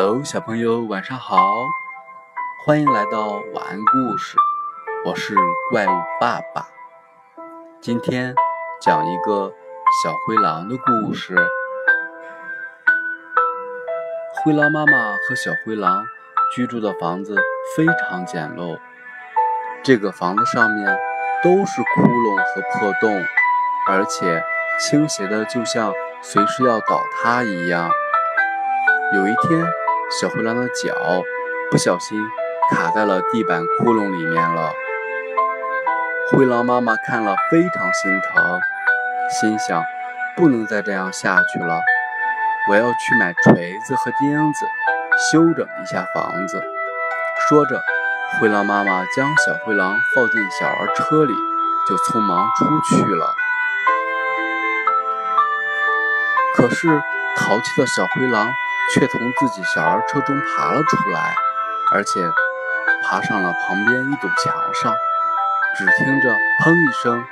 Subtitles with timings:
[0.00, 1.56] Hello，小朋友，晚上好！
[2.64, 4.36] 欢迎来到晚安故事，
[5.04, 5.34] 我是
[5.72, 5.90] 怪物
[6.20, 6.68] 爸爸。
[7.80, 8.32] 今天
[8.80, 9.52] 讲一个
[10.00, 11.34] 小灰狼的故事。
[14.44, 16.06] 灰狼妈妈和小灰狼
[16.54, 17.34] 居住的房子
[17.76, 18.78] 非常简陋，
[19.82, 20.96] 这个房子上面
[21.42, 23.20] 都是窟窿和破洞，
[23.88, 24.44] 而且
[24.78, 25.92] 倾斜的就像
[26.22, 27.90] 随时要倒塌一样。
[29.14, 29.66] 有一天，
[30.10, 31.22] 小灰狼的脚
[31.70, 32.18] 不小心
[32.70, 34.72] 卡在了地板窟窿里面了。
[36.32, 38.58] 灰狼妈妈看了非常心疼，
[39.30, 39.82] 心想：
[40.34, 41.78] 不能再这样下去了，
[42.70, 44.64] 我要去买锤子和钉子，
[45.30, 46.62] 修整一下房子。
[47.46, 47.82] 说着，
[48.40, 51.34] 灰狼妈妈将小灰狼放进小儿车里，
[51.86, 53.34] 就匆忙出去了。
[56.54, 56.88] 可是，
[57.36, 58.50] 淘气的小灰狼。
[58.94, 61.34] 却从自己小儿车中爬了出来，
[61.92, 62.32] 而且
[63.04, 64.94] 爬上了旁边一堵墙上。
[65.76, 67.22] 只听着“砰”一声，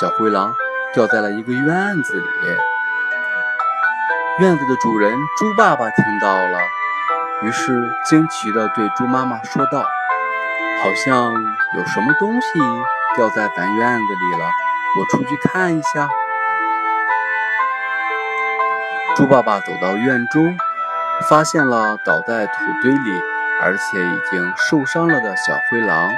[0.00, 0.54] 小灰狼
[0.94, 2.26] 掉在了一个院子里。
[4.38, 6.60] 院子的主人猪爸爸听到了，
[7.42, 9.84] 于是惊奇地对猪妈妈说道
[10.82, 11.34] ：“好像
[11.76, 12.48] 有什么东西
[13.16, 14.48] 掉在咱院子里了，
[14.98, 16.08] 我出去看一下。”
[19.16, 20.56] 猪爸爸走到院中。
[21.28, 23.22] 发现了倒在土堆里，
[23.62, 26.10] 而且已经受伤了的小灰狼，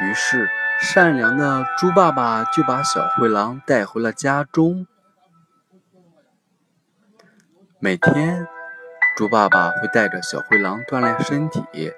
[0.00, 4.86] 于是善良的猪爸爸就把小灰狼带回了家中。
[7.78, 8.46] 每天，
[9.16, 11.92] 猪爸爸会带着小灰狼锻炼身体，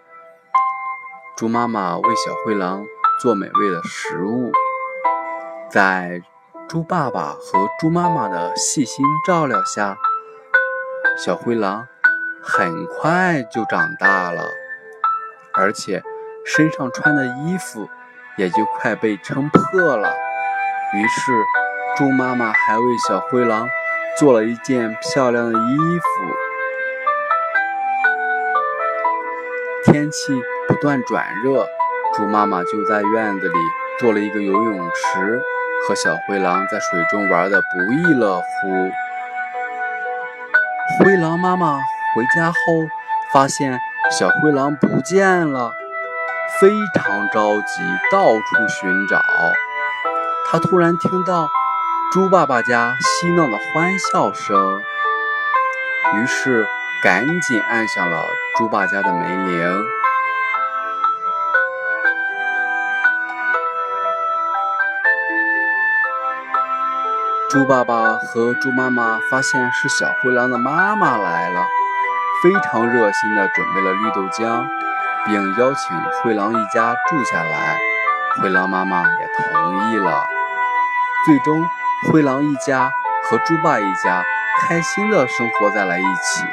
[1.37, 2.85] 猪妈妈为小灰狼
[3.21, 4.53] 做美味的食物，
[5.69, 6.21] 在
[6.69, 9.97] 猪爸爸和猪妈妈的细心照料下，
[11.17, 11.89] 小灰狼。
[12.45, 14.43] 很快就长大了，
[15.55, 16.03] 而且
[16.45, 17.89] 身上穿的衣服
[18.37, 20.13] 也就快被撑破了。
[20.93, 21.33] 于是，
[21.97, 23.69] 猪妈妈还为小灰狼
[24.19, 26.33] 做了一件漂亮的衣服。
[29.85, 31.65] 天气不断转热，
[32.17, 33.55] 猪妈妈就在院子里
[34.01, 35.41] 做了一个游泳池，
[35.87, 38.91] 和小灰狼在水中玩得不亦乐乎。
[40.99, 41.79] 灰狼妈妈。
[42.15, 42.87] 回家后，
[43.33, 43.81] 发现
[44.11, 45.73] 小灰狼不见了，
[46.61, 49.23] 非常着急，到处寻找。
[50.47, 51.49] 他突然听到
[52.13, 54.83] 猪爸爸家嬉闹的欢笑声，
[56.15, 56.67] 于是
[57.03, 58.27] 赶紧按响了
[58.59, 59.85] 猪爸家的门铃。
[67.49, 71.63] 猪爸爸和猪妈妈发现是小灰狼的妈妈来了。
[72.43, 74.67] 非常热心地准备了绿豆浆，
[75.25, 77.79] 并邀请灰狼一家住下来。
[78.37, 80.27] 灰狼妈妈也同意了。
[81.25, 81.65] 最终，
[82.11, 82.91] 灰狼一家
[83.23, 84.25] 和猪爸一家
[84.61, 86.45] 开心地生活在了一起。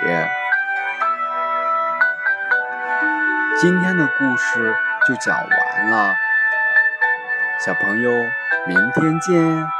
[3.59, 4.75] 今天的故事
[5.07, 6.13] 就讲完了，
[7.65, 8.11] 小朋友，
[8.67, 9.78] 明天见。